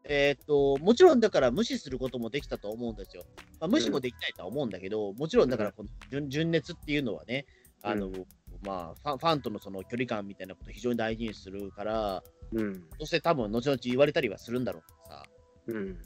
[0.07, 3.23] えっ、と、もちろんだから無視することもできたと思うんですよ。
[3.59, 7.45] まあ、無視もできないとは思うんだけど、もちろんだからこの純純烈っていうのはね、
[7.81, 8.27] あの、う
[8.63, 12.83] まあファン、ファンとのその距離感みたいなことを非常に大事にするから、うん。
[12.99, 15.23] そして多分後々言われたりはするんだろうさ。
[15.67, 15.99] うん。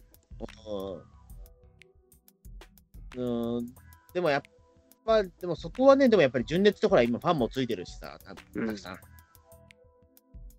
[3.16, 3.58] うん。
[3.58, 3.66] うん、
[4.14, 4.42] でもやっ
[5.06, 9.00] ぱ、でもそこはね、でもやっぱり純烈ってほら今ファンもついてるしさ、たくさん。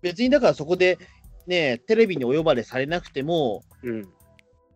[0.01, 0.97] 別にだからそこで
[1.47, 4.09] ね、テレビにお呼ばれされなくても、うん。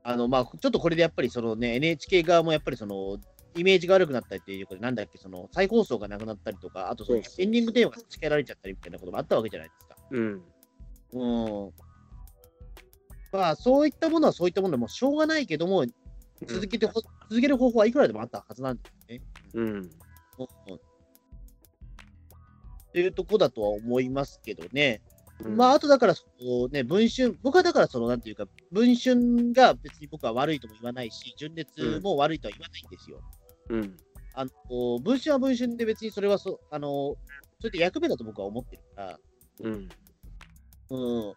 [0.03, 3.17] あのまあ、ちょっとこれでやっぱりその、ね、NHK 側もやっぱりその
[3.55, 9.95] イメージが悪くなったりっていうことで、なんだっけ、その再放送がなくなったりとか、あとそのエンディングテーマが付けられちゃったりみたいなこともあったわけじゃないですか。
[10.11, 10.43] うん。
[11.13, 11.71] うん。
[13.31, 15.85] まあ、そういったものはそういったものでもうしょうがないけども、
[16.45, 19.21] 続けてほ、続ける方法はいくらでもあったはずなんですよね。
[19.53, 19.65] うん。
[19.65, 20.79] うんうん
[22.87, 25.01] っていうとこだとは思いますけどね。
[25.43, 33.21] まあ、あとだから、そのね、文春、僕はだから、その、なんていうか、文春が別に僕は悪いとも言わないし、純烈も悪いとは言わないんですよ。
[33.69, 33.97] うん。
[34.33, 37.15] あの、文春は文春で別にそれはそ、あの、
[37.59, 39.19] それで役目だと僕は思ってるから、
[39.61, 39.89] うん。
[40.89, 41.33] うん。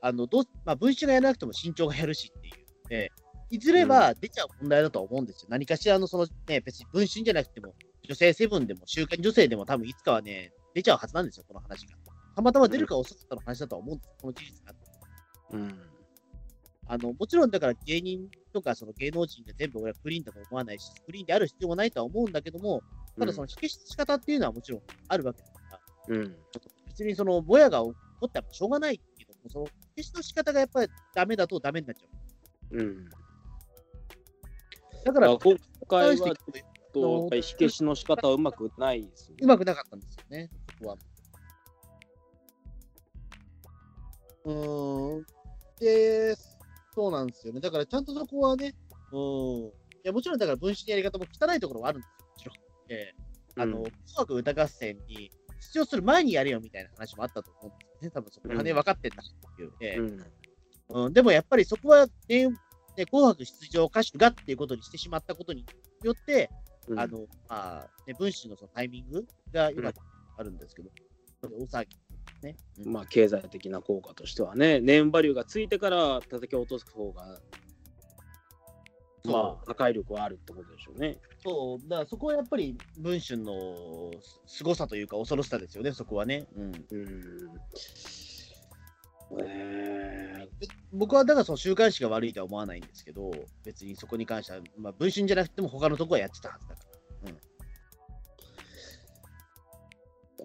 [0.00, 2.88] あの、どう、まあ、文春がやらなくても身長がやるしっていう。
[2.88, 3.12] で、
[3.50, 5.48] いずれは出ちゃう問題だとは思うんですよ。
[5.50, 7.74] 何かしらの、そのね、別に文春じゃなくても、
[8.08, 12.01] 女性セブンでも、週刊女性でも多分いつかはね、出ちゃうはずなんですよ、この話が。
[12.34, 14.74] たまたま出るか遅かったの話だとは思うんです、この事実が。
[15.52, 15.78] うん。
[16.86, 22.82] あの、もちろんだから芸人とかその芸能人で全部俺はクリーンだと思わないし、クリーンである必要もないとは思うんだけども、
[23.18, 25.52] ただその火消し仕方っていうのはもちろんあるわけだか
[26.08, 26.36] ら、うん。
[26.88, 27.94] 別にそのぼやが起こ
[28.26, 29.66] ったらしょうがないけども、その
[29.96, 32.06] 火消しの仕方がやっぱりダメだとダメになっちゃ
[32.72, 32.78] う。
[32.78, 33.08] うん。
[35.04, 35.56] だから、あ今
[35.88, 36.34] 回は
[36.92, 39.36] と、火消しの仕方はうまくないですね。
[39.40, 40.96] うまくなかったんですよね、そこは。
[44.44, 45.26] うーん。
[45.80, 46.34] で、
[46.94, 47.60] そうなんですよね。
[47.60, 48.74] だからちゃんとそこはね、
[49.12, 49.66] うん。
[49.66, 49.72] い
[50.04, 52.56] や、もちろんだから分子のやり方も汚いところはあるんですよ、もちろん。
[52.88, 53.14] え
[53.56, 58.10] あの、うん紅白歌合戦に出場する前にやれよみたいな話もあったと思うんですよね。
[58.10, 59.72] 多分そこはね、うん分かってんだっていう。
[59.80, 61.04] えうん。
[61.06, 62.48] うん、でもやっぱりそこは、ね、
[62.98, 65.64] ね紅白出場歌手がっていうことにしてしまったことに
[66.02, 66.50] よって、
[66.88, 69.92] うんあの、まあ、ね、分子のそのタイミングが今
[70.36, 70.90] あるんですけど、
[71.42, 71.96] 大騒ぎ
[72.42, 72.56] ね。
[72.78, 77.38] うんまあ、経済的な効果としてはね、ネームバリューがついてから叩き落とす方が、
[79.24, 81.18] まあ、破壊力はあるってことでしょうね。
[81.42, 84.10] そう、だからそこはやっぱり文春の
[84.46, 86.46] す凄さというか恐ろしさですよね、そこはね。
[86.56, 87.50] うん、うん。
[89.40, 93.30] えで僕はだからその週刊誌が悪いとは思わないんですけど、
[93.64, 96.92] 別にそこに関しては、まあ、文春じゃなくても他のとこはやってたはずだから。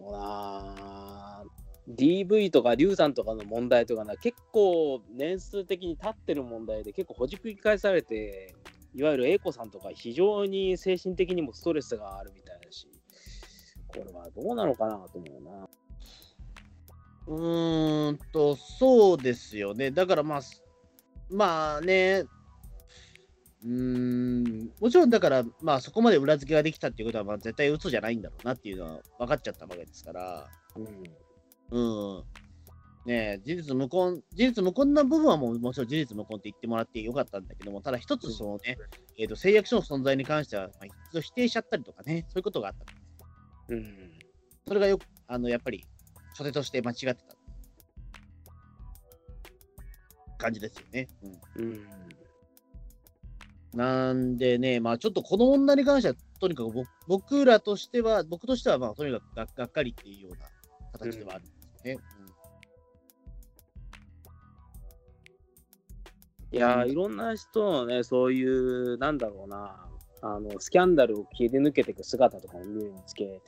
[0.07, 0.96] うな
[1.89, 8.55] DV とか流産とかの問題とかな結構年数的に立ってる問題で結構ほじくり返されて
[8.93, 12.87] いわゆる A 子さんとか非常に精神的にもストレスがあるみたいだし
[13.87, 15.69] これはどうなのかなと思うな。
[17.27, 19.91] うーんと、そうですよね。
[19.91, 20.63] だからまあ、す
[21.29, 22.23] まあね、
[23.63, 31.03] うーん、もちろんだから、まあそこまで裏付けができたっていうことは、まあ絶対嘘じゃないんだろうなっていうのは分かっちゃったわけですから、うん
[31.71, 32.23] うん。
[33.05, 38.77] ねえ、事実無根、事実無根な部分はもうもちろん事実無根って言ってもらってよかったんだけども、ただ一つそのね、
[39.17, 43.73] えーと誓約書の存在に関しては、まあ、一度否定しちゃったりとかね、そういうことがあった。
[43.73, 44.17] うん
[44.67, 45.85] それがよく、あの、やっぱり、
[46.37, 47.17] 初手として間違ってた
[50.37, 51.07] 感じですよね。
[51.55, 51.87] うんうん
[53.73, 60.47] なんでね、まあちょっとこの女に関しては、とにかく僕僕らとしては、僕としては、まあとにかくががっかりっていうような
[60.93, 61.56] 形ではあるん
[61.95, 62.33] ですよね。
[66.51, 69.83] いやーいろんな人のねそういうなんだろうな。
[70.23, 73.39] あのスキャンダルを切り抜けていく姿とかを見るにつけ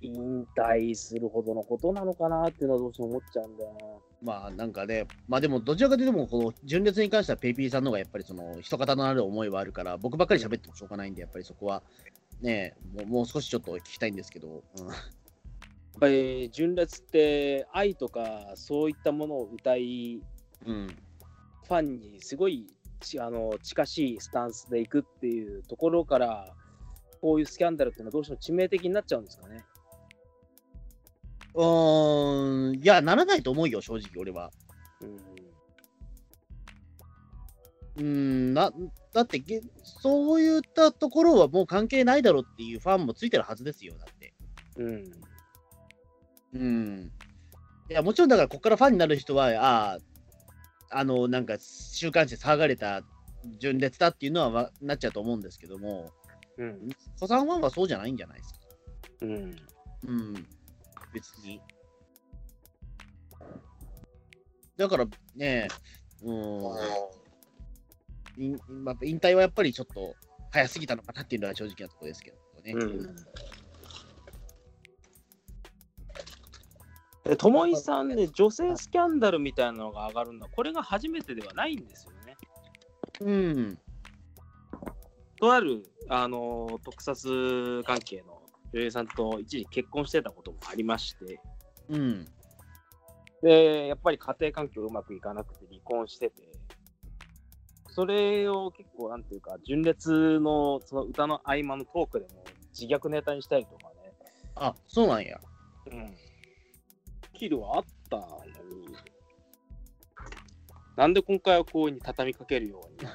[0.00, 3.78] 引退するほどのことなのかなっていうのはどうしても思っちゃうんだよな。
[4.20, 11.82] まあなんかね、まあでもどちらかというと、この純烈に関してはペイピーさんの方がやっぱりその人方のある思いはあるから、僕ばっかり喋ってもしょうがないんで、やっぱりそこは
[12.40, 14.88] ね、もうもう少しちょっと聞きたいんですけど、うん
[16.00, 20.22] ぱり純烈って愛とかそういったものを歌い
[20.66, 20.86] うん、
[21.66, 22.66] ファンにすごい
[23.00, 26.54] ちあの近しいスタンスでいくっていうところから
[27.20, 29.64] こういうスキャンダルっていうのはどうしても致命的になっちゃうんですかね。
[31.54, 34.50] うーん、いや、ならないと思うよ、正直俺は。
[35.00, 35.18] うん
[37.96, 38.72] うん、な
[39.12, 44.34] だってげ、そういったところはもう関係ないだろうっていうファンもついてるはずですよ、だって。
[44.76, 45.33] うん
[46.54, 47.12] うん。
[47.90, 49.98] いや、もちろんだから、ここからファンになる人は、ああ、
[50.90, 53.02] あの、なんか、週刊誌で騒がれた
[53.58, 56.12] 純烈だっていうのはわなっちゃうと思うんですけども、
[56.56, 56.88] うん
[57.18, 58.60] 子さんファンはそうじゃないんじゃないですか。
[59.22, 59.56] うん
[60.06, 60.46] うん。
[61.12, 61.60] 別に。
[64.76, 65.68] だからね、
[66.22, 66.60] うん。
[68.36, 70.14] 引まあ引退はやっぱりちょっと
[70.50, 72.72] 早すぎたのかなっていうのは正直なところですけどね。
[72.72, 73.16] うん
[77.24, 82.36] で友井さんね、女性スキャンダルみたいなのが上がるのは、これが初めてではないんですよね。
[83.20, 83.78] うん。
[85.40, 88.42] とある、あの特撮関係の
[88.74, 91.40] 女優さんと一時結婚してたこともありまして、
[91.88, 92.26] うん。
[93.42, 96.42] で、やっぱり家庭環境うまくいかなくて離婚してて、
[97.88, 102.44] それを結構、なんていうか、純烈のその歌の合間のトークでも
[102.78, 104.12] 自虐ネタにしたりとかね、
[104.56, 105.38] あ、そうなんや。
[105.90, 106.16] うん。
[107.34, 108.24] キルはあったの
[108.70, 108.96] に、
[110.96, 113.08] なんで今回はこうに畳みかけるように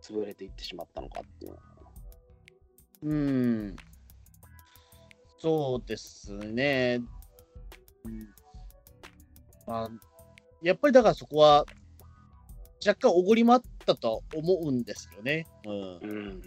[0.00, 1.56] 潰れていってしまったのかっていう。
[3.02, 3.76] うん。
[5.38, 7.02] そうですね。
[8.04, 8.28] うん
[9.66, 9.90] まあ、
[10.62, 11.66] やっぱりだからそこは、
[12.86, 15.46] 若干おごりもあったとは思うんですよね。
[15.66, 15.72] うん。
[15.72, 16.42] うん。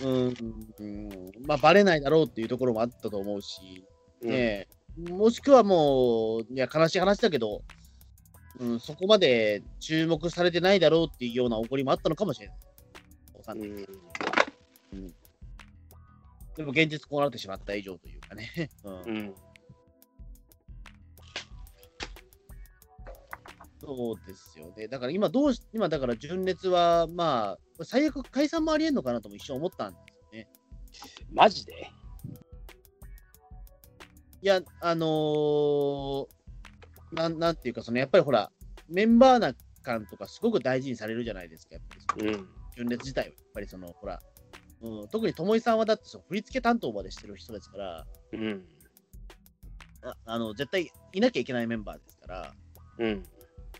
[0.00, 0.34] うん、
[0.78, 3.84] うん、まあ、バレないだろうっていうところもあったと思うし、
[4.22, 7.62] ねえ、もしくはもう、いや、悲しい話だけど、
[8.60, 12.56] うん、そこまで注目されてないだろうっていうようなおごりもあったのかもしれない。
[13.34, 13.86] わかんうん。
[16.54, 18.70] でも現実こうなってしまった以上というかね。
[18.84, 19.34] うんうん。
[23.80, 24.86] そうですよね。
[24.86, 30.48] だから今どうし、今だから純烈は、まあ、最悪解散もありえんのかなとも一瞬思ったんですよね。
[31.32, 31.90] マジで？
[34.42, 36.26] いや、あのー
[37.12, 38.50] なん、なんていうか、そのやっぱりほら、
[38.88, 42.36] メンバーな感とかすごく大事にされるじゃないですか、やっぱり。
[42.76, 44.20] 純烈自体は、やっぱりその、ほら、
[44.80, 48.64] うん、特に友井さんはだってその振り付け担当までしてる人ですから、うん。
[50.02, 52.54] ああの絶対いなきゃいけないメンバーですから、
[52.98, 53.22] うん。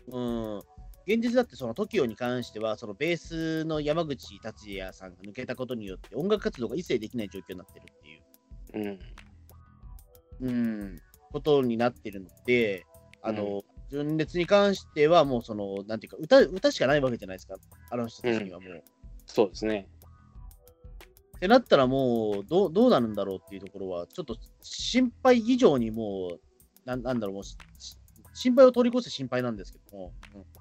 [0.07, 0.57] うん、
[1.05, 8.99] 現実だってその TOKIO に関しては、そのベースの山口達也さんが抜けたことによって、音楽活動が一切できない状況になってるっていう、うん。
[10.41, 12.85] うん、ことになってるので、
[13.21, 17.55] あの、純烈に関しては、もうその、なんていうか歌、歌しかないわけじゃないですか、
[17.91, 18.83] あの人たちにはもう。
[19.25, 19.87] そうですね。
[21.37, 26.39] ってなったらもうどう、どうなるんだろうっていうところは、ちょっと心配以上にもう、
[26.85, 27.43] なんなんだろう、もう
[28.33, 30.13] 心配を通り越して心配なんですけども。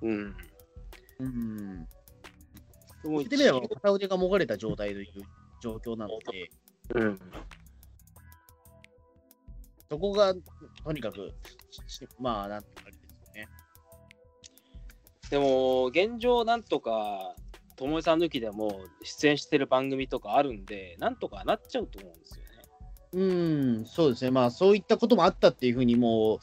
[0.03, 0.37] うん。
[1.21, 1.89] うん。
[3.05, 5.07] 言ってみれば、片腕がもがれた状態という
[5.61, 6.51] 状況なので、
[6.95, 7.19] うん。
[9.93, 10.33] そこが
[10.85, 11.35] とにかく、
[11.87, 13.49] しまあ、なんていうかですよね。
[15.29, 17.35] でも、現状、なんとか、
[17.77, 22.53] ともえさん抜きでも出演してる番組とかあるんで、なんとかなっちゃうと思うんですよね。
[23.13, 23.23] う
[23.83, 26.39] ん、そうですね、まあ、そういったこともあったっていうふうに、もう、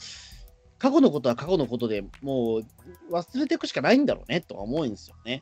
[0.78, 2.66] 過去のことは過去のことでもう
[3.12, 5.42] 忘れていくしかないんだろうねとは思うんですよね。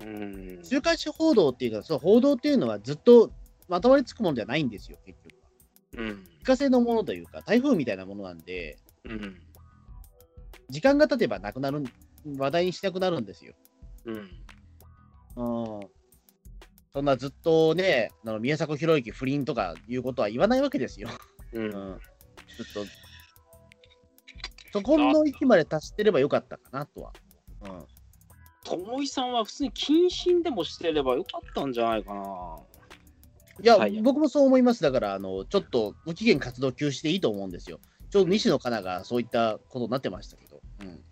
[0.00, 0.60] うん。
[0.62, 3.32] 週刊誌報道っていうか、そう報道っていうのはずっと
[3.68, 5.41] まとわりつくものではないんですよ、結局は。
[5.96, 6.24] うん。
[6.40, 9.40] 一過性のものというか、台風みたいなものなんで、うん。
[10.68, 11.84] 時間が経てばなくなる、
[12.38, 13.54] 話題にしなくなるんですよ。
[14.04, 14.16] うん。
[15.36, 15.80] うん。
[16.92, 21.08] そんなずっとね、あの宮迫博之不倫とかいうことは言わないわけですよ。
[21.52, 21.58] う。
[21.58, 21.70] うんん。
[21.70, 22.84] ずっと。
[24.72, 27.12] そこの域まで達してればよかったかなとは。
[27.62, 27.86] うん。
[28.64, 32.58] ともいさんは普通に謹慎でもしてればよかったんじゃないかな。
[33.62, 34.82] いや、はい僕もそう思います。
[34.82, 37.80] だから、あの、ちょっと無期限活動休止でいいと思うんですよ。
[38.10, 40.60] ちょうど西野カナがそういったことになってましたけど。
[40.80, 41.04] うん。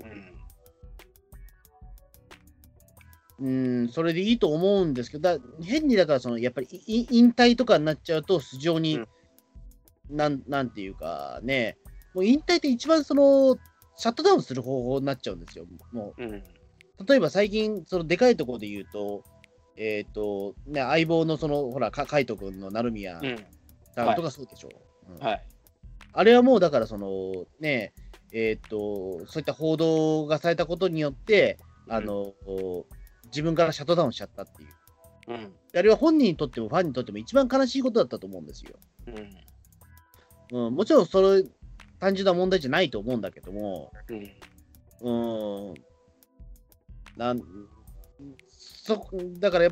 [3.41, 3.83] うん。
[3.83, 9.09] うん、それでいいと思うんですけど、だ変にだからその、やっぱりい引退とかになっちゃうと、非常に、うん
[10.11, 11.79] なんなんていうかね、
[12.15, 13.57] もう引退って一番その、
[13.97, 15.67] シャットダウンする方法になっちゃうんですよ。
[15.93, 16.35] もうん。
[16.35, 16.43] う、
[17.07, 19.23] 例えば最近、そのでかいところで言うと、
[19.77, 23.37] えっ、と、ね、相棒のその、ほら、か海斗君の成宮うん。
[23.95, 24.69] さんとかそうでしょ。
[25.09, 25.47] うんはい。
[26.13, 27.93] あれはもうだからそのね、
[28.33, 32.33] えっ、と、そういった報道がされたことによって、あの、
[33.27, 34.69] 自分からシャットダウンしちゃったっていう。
[35.29, 35.53] うん。
[35.77, 38.73] あれは本人にとってもファンにとっても一番悲しいことだったと思うんですよ。
[40.53, 40.67] うん。
[40.67, 41.45] うん、もちろんそれ
[42.01, 43.93] 単純な問題じゃないと思うんだけども、
[45.03, 45.71] うん。
[45.71, 45.75] うん、
[47.17, 47.41] なん
[48.83, 49.07] そ
[49.38, 49.69] だから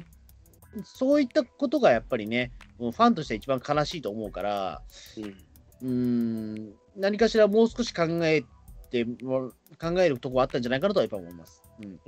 [0.84, 4.82] そういったことがやっぱりね、ファンとしては一番悲しいと思うから、
[5.16, 5.48] うん。
[5.80, 8.42] うん、何かしらもう少し考え
[8.90, 11.62] て考えるとこあったんじゃないかなとはやっぱ思います。
[11.80, 11.98] うんうん。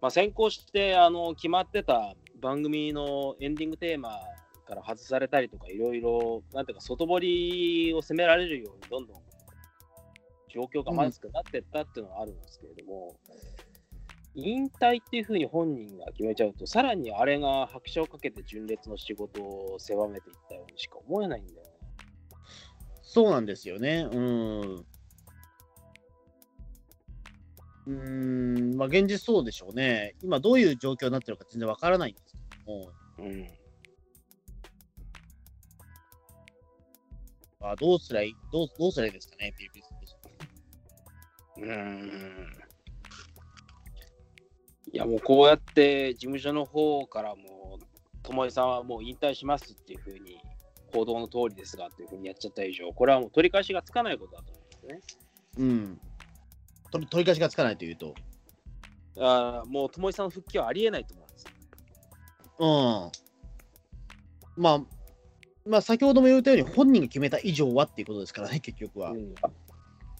[0.00, 4.18] まあ、先行してあの決まってた番組のエンディングテーマ
[4.66, 9.22] から外されたりとか、いろいろ、なんていうか、外堀を攻められるように、どんどん
[10.52, 13.16] 状況がまずくなってったっていうのはあるんですけれども、
[14.34, 21.70] 引退っていうふうに本人が決めちゃうと、さらにあれが拍車をかけて純烈の仕事を狭めていったようにしか思えないんだよね。
[23.02, 24.08] そうなんですよね。
[24.10, 24.86] うん。
[27.86, 30.14] うーん、まあ現実そうでしょうね。
[30.22, 33.48] 今どういう状況になってるか全然わからないんですけども、うん。
[37.60, 40.16] まあ、どうすりゃいい、どうどうすりゃいいですかねっていうビジネス
[41.62, 42.48] うーん
[44.92, 47.78] いやもうこうやって事務所の方からも、
[48.24, 50.38] 友江さんはもう引退しますっていうふうに、
[50.92, 55.00] 報道の通りですがっていうふうにやっちゃった以上、これはもう取り返しがつかないことだと思うんですね。
[55.56, 56.00] うん。
[56.90, 58.14] 取り取り返しがつかないというと？
[59.18, 61.46] あーもう友江さんの復帰はありえないと思うんです。
[62.58, 62.66] う
[64.60, 64.62] ん。
[64.62, 64.84] まあ、
[65.64, 69.12] まあ、先ほども言ったように、本人が決めた以上はっていうことですからね、結局は。
[69.12, 69.34] うん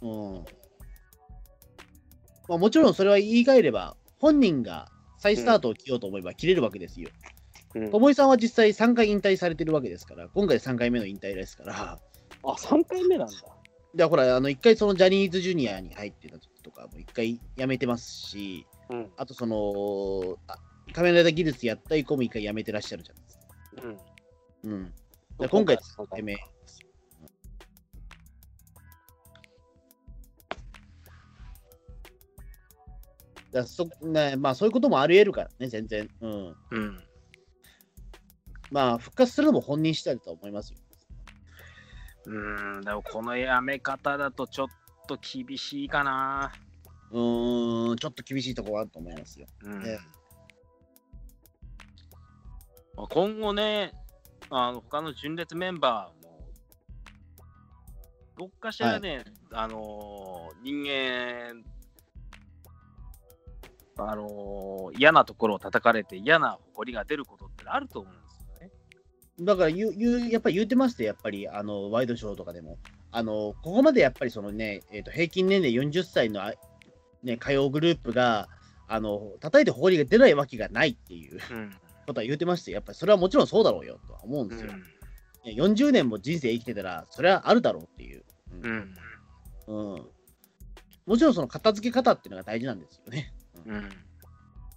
[0.00, 0.44] うん。
[2.48, 7.08] まあ、もちろんそれは言い換えれば、本人が再スタートを切ろうと思えば切れるわけですよ。
[7.14, 7.22] うん
[7.74, 11.98] 友井さんは実際3回引退されてるわけですから、今回3回目の引退ですから、
[12.44, 13.32] あ、3回目なんだ。
[13.94, 19.10] でほら、あの1回そのジャニーズジュニアに入ってた時とかも1回辞めてますし、うん。
[19.16, 20.58] あとその、あ
[20.92, 23.46] 仮面ライダー技術やった以降も1回辞めてらっしゃるじゃないですか。
[24.64, 24.72] うん。
[24.72, 24.92] うん。
[25.38, 26.36] で今回3回目。
[33.52, 36.08] だそねまあそういうこともあり得るからね、全然。
[36.20, 36.56] うん。
[36.70, 37.04] うん。
[38.70, 40.78] まあ復活するのも本人次第だと思いますよ。
[42.24, 44.68] うん、でもこのやめ方だとちょっ
[45.08, 46.52] と厳しいかな。
[47.10, 49.46] うーん、ちょっと厳しいところはあると思いますよ。
[49.64, 49.98] うんね
[52.96, 53.92] まあ今後ね、
[54.50, 56.38] あの他の純烈メンバーも、
[58.38, 61.64] どっかしらね、あのー人間、
[63.98, 68.70] あのー嫌なところを叩かれて嫌な誇りが出ることってあると思うんですよね。
[69.40, 72.78] だから言う言う、やっぱり言ってまして、やっぱりあのワイドショーとかでも、
[73.10, 76.52] あのここまでやっぱりその、ねえー、と平均年齢40歳の、あ
[77.22, 78.48] ね、歌謡グループが、
[78.88, 81.70] あの叩いて誇りが出ないわけがないっていううん。
[82.06, 84.72] ことは言ってまして、やっぱりそれはもちろんそうだろうよとは思うんですよ。
[84.72, 84.82] ね
[85.46, 88.24] 40年も人生生きてたら、それはあるだろうっていう。
[88.62, 88.94] うん。
[89.68, 90.06] うんうん
[91.04, 93.32] もちろんその片付け方っていうのが大事なんですよね。
[93.66, 93.88] うん。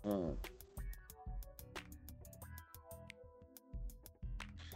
[0.03, 0.37] うん。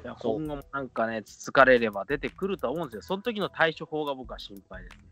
[0.01, 3.01] いや今後もなんかね、つつかれれば出てくるとは思うんですよ。
[3.01, 5.03] その時の対処法が僕は心配ですね。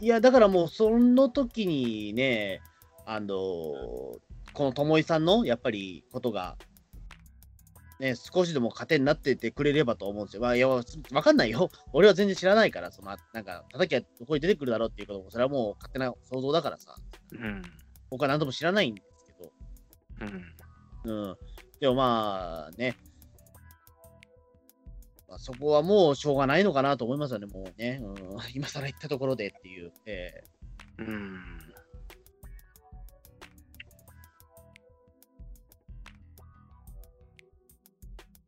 [0.00, 2.62] いや、だからもう、その時にね、
[3.06, 6.56] あのこの友井さんのやっぱりことが、
[7.98, 10.42] ね、少しでも糧になっててくれればと思うんですよ。
[10.42, 10.82] まあ、いや、わ
[11.22, 11.70] かんないよ。
[11.92, 16.94] 俺は全然知らないから、そのなんか、叩きはここに出てくるだろうっていうことも、それはもう勝手な想像だからさ、
[17.32, 17.62] うん。
[18.10, 19.52] 僕は何とも知らないんですけど、
[21.06, 21.28] うん。
[21.28, 21.36] うん。
[21.80, 22.96] でもまあね、
[25.28, 28.00] まあ、そこはもうしょうがないのかなと思いますよね、もうね。
[28.02, 28.14] うん、
[28.52, 29.92] 今更言ったところでっていう。
[30.06, 30.42] え
[30.98, 31.40] うん。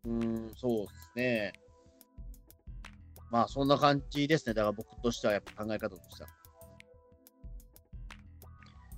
[0.05, 1.53] うん、そうですね。
[3.31, 4.53] まあそんな感じですね。
[4.55, 6.29] だから僕としてはやっぱ考え方としては。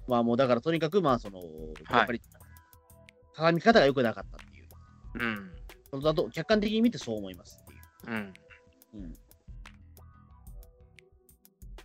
[0.07, 1.41] まあもうだからとにかくまあその、
[1.91, 2.21] やっぱり
[3.35, 4.69] 鏡み方が良くなかったっていう。
[5.15, 5.51] うん。
[5.91, 7.81] それだと客観的に見てそう思いますっていう。
[8.07, 8.35] うん。
[8.95, 9.15] うん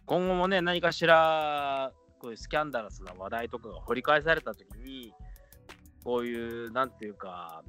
[0.10, 5.14] 今後もね、何かしら、こういうスキャンダラスな話題とかが掘り返されたときに、
[6.04, 7.64] こういう、なんていうか、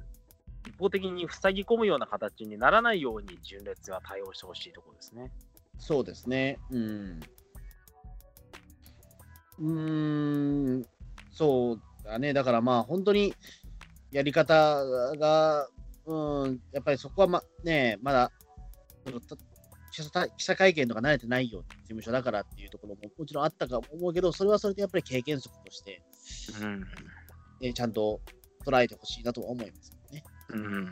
[0.67, 5.31] 一方的に塞ぎ込むような形にならないように、純烈は対応してほしいところですね。
[5.77, 6.57] そうですね。
[6.71, 7.19] うん。
[9.61, 9.71] う
[10.79, 10.85] ん、
[11.31, 12.33] そうだね。
[12.33, 13.33] だからまあ、本当に
[14.11, 14.83] やり方
[15.17, 15.67] が、
[16.05, 18.31] うん、やっぱりそこはまね、まだ、
[19.91, 20.03] 記
[20.43, 26.01] 者会見とか慣れてないよ事務所だからっていうところももちろんあったか思うけど、それはそれでやっぱり経験則として、
[26.61, 26.83] うん。
[27.61, 28.19] えちゃんと
[28.65, 30.23] 捉えてほしいなとは思いますね。
[30.49, 30.91] うん。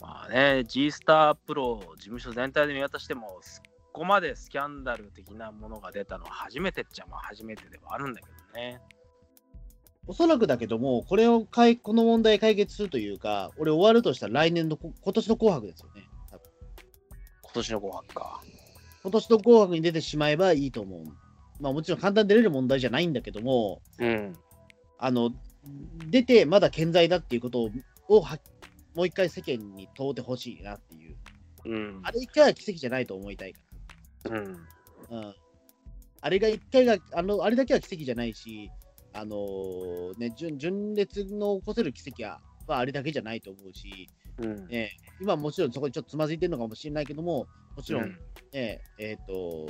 [0.00, 3.62] まあね、G スタープロ事務所全体で見渡しても、そ
[3.96, 8.78] こまでスキャンダル的なものが出たのは初めてっちゃまあ初めてではあるんだけどね。
[10.06, 16.02] おそらくだけども、これをかいこの問題解決するというか、俺終わるとしたら来年のこ今年の紅白ですよね。
[16.30, 16.42] 多分
[17.42, 18.40] 今年の紅白か。
[19.02, 21.04] 今年の紅白に出てしまえばいいと思う。
[21.58, 24.34] まあもちろん簡単に出れる問題じゃないんだけども、うん。
[24.98, 25.30] あの、
[26.10, 27.70] 出てまだ健在だっていうことを
[28.08, 28.38] をは
[28.94, 31.16] もう一回世間に問うてほしいなっていう。
[31.64, 32.00] うん。
[32.02, 33.60] あれ一回は奇跡じゃないと思いたいか
[34.26, 34.66] うん。
[35.10, 35.18] ら。
[35.18, 35.34] うん。
[36.20, 38.70] あれが一回が、あの、あれだけは奇跡じゃないし、
[39.12, 44.08] あのーね、純純烈の起こせる奇跡は、まあ、あれだけじゃないと思うし、
[44.38, 44.66] うん。
[44.68, 47.46] ね、今もちろんそこにちょっとつまずいてるのかもしれないけども、
[47.76, 48.18] もちろん、うん
[48.52, 49.68] ね、えっ、と、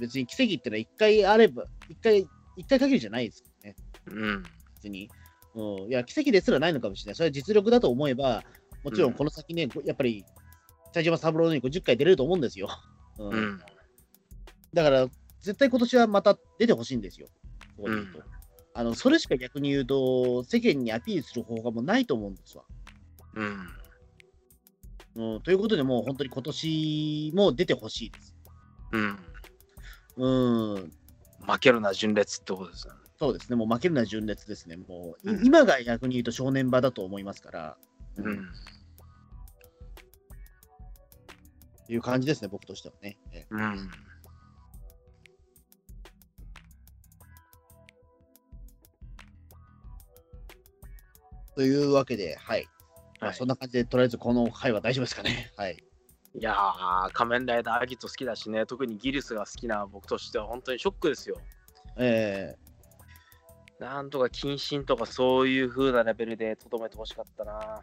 [0.00, 4.42] 別に奇跡ってのは一回あれば、一回、一回限りじゃないですからね、うん。
[4.76, 5.10] 別に。
[5.54, 7.14] うん、いや、奇跡ですらないのかもしれない。
[7.16, 8.42] それは実力だと思えば、
[8.84, 10.24] もちろんこの先ね、やっぱり、
[10.92, 12.68] 北島三郎のように50回出れると思うんですよ。
[13.18, 13.60] うんうん。
[14.74, 15.08] だから、
[15.40, 17.28] 絶対今年はまた出てほしいんですよ。
[17.76, 18.36] ここで言うとうん
[18.78, 22.64] あのそれしか逆に言うと、世間にアピールする方法がもうないと思うんですわ。
[23.34, 25.34] うん。
[25.34, 28.36] うん、ということで、もう本当に今年も出てほしいです。
[28.92, 29.18] うん。
[30.18, 30.90] うん、
[31.46, 32.92] 負けるな純烈ってことですね。
[33.18, 34.76] そうですね、もう負けるのは純烈ですね。
[34.76, 37.76] もう、いうん今が逆に言うと正念場だと思いますから、
[38.18, 38.46] うん。
[41.88, 43.18] いう感じですね、僕としてはね。
[43.32, 43.90] えうん。
[51.54, 52.68] というわけで、はい。
[53.20, 55.52] まあ、はいそんな感じで、とりあえずこの回は大丈夫ですかね。
[55.56, 55.82] はい。
[56.38, 61.38] いやー、仮面ライダーアギト好きだしね、特にギリスが好きな僕としては本当にショックですよ。
[61.96, 62.56] え
[63.78, 67.80] なんとか謹慎とかそういう風なレベルでとどめてほしかったな。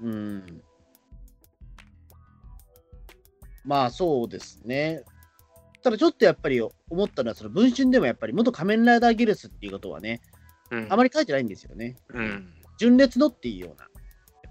[0.00, 0.62] ー、うん。
[3.64, 5.02] まあ、そうですね。
[5.82, 10.20] ただちょっとやっぱり思ったのは、その文春でもやっぱり元仮面ライダーギルスっていうことはね、
[10.70, 11.96] うんあまり書いてないんですよね。
[12.10, 12.52] うん。
[12.78, 13.76] 純烈のっていうよ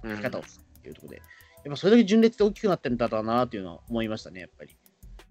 [0.03, 1.26] うなうん書き方をするっていうところで、やっ
[1.70, 4.76] ぱそれだけ純烈って大きくなってるんだろうなっていうのは思いましたね、やっぱり。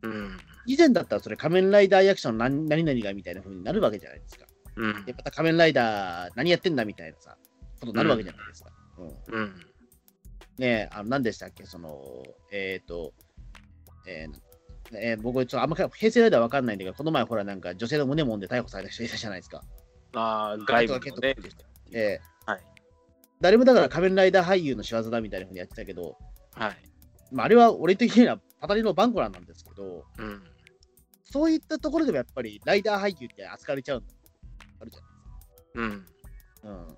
[0.02, 0.38] うん。
[0.66, 4.46] 以前だったらそれ仮面ライダー役者の何何々がみたいな風になるわけじゃないですか。
[4.76, 7.36] うんで、また仮面ライダー何やってんだみたいなさ、
[7.80, 8.70] ことになるわけじゃないですか。
[8.98, 9.54] うんうん。
[10.58, 12.02] ねえ、あの、何でしたっけ、その、
[12.50, 13.12] えっ、と、
[14.06, 14.38] えー
[14.92, 19.62] えー僕、ちょっとあんまり平成ライダーわかんないんだけど、この前ほらなんか女性の胸もんで逮捕された人いたじゃないですか。
[20.14, 21.36] ああ、外部のね。
[21.92, 22.62] えーはい。
[23.40, 26.16] 誰もだから仮面ライダー俳優の仕業だみたいな風にやってたけど、
[26.54, 26.76] はい。
[27.30, 30.42] まあ、あれは俺的にはパタリのバンコラなんですけど、うん。
[31.22, 34.14] そういったところでもやっぱりライダー俳優って扱われちゃうんだ。
[34.80, 35.00] あるじゃ
[35.74, 35.88] うん。
[35.90, 36.68] ないですか。
[36.68, 36.96] うん。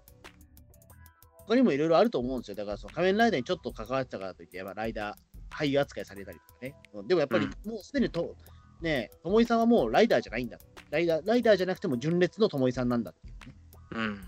[1.49, 2.55] 他にもいろいろあると思うんですよ。
[2.55, 5.15] だからその仮面ライダーにちょっと関わってたからといって、やっぱライダー
[5.51, 6.75] 俳優扱いされたりとかね。
[6.95, 8.37] うんでもやっぱりもうすでにと、
[8.81, 10.59] ねえ、ともいさんはもうライダーじゃないんだ。
[10.91, 13.55] ライダーライダーじゃなくても純烈のともいさんなんだっていうね。
[13.93, 14.21] うん。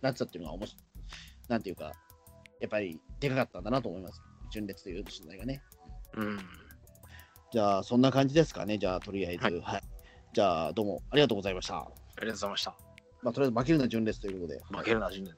[0.00, 0.82] なってたっていうのが面白い。
[1.48, 1.92] なんていうか、
[2.60, 4.20] やっぱりでかかったんだなと思います。
[4.50, 5.62] 純烈という取材がね。
[6.14, 6.38] うん。
[7.52, 8.78] じゃあ、そんな感じですかね。
[8.78, 9.44] じゃあ、とりあえず。
[9.44, 9.82] はいはい。
[10.34, 11.78] じゃあ、どうもありがとうございました。
[11.78, 11.88] あ
[12.20, 12.76] りがとうございました。
[13.22, 14.60] まあ、とりあえず負けるな純烈ということで。
[14.78, 15.36] 負けるな、純烈。